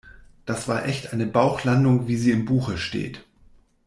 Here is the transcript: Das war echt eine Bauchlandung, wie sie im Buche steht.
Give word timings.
Das 0.47 0.67
war 0.67 0.85
echt 0.87 1.13
eine 1.13 1.27
Bauchlandung, 1.27 2.07
wie 2.07 2.17
sie 2.17 2.31
im 2.31 2.43
Buche 2.45 2.79
steht. 2.79 3.23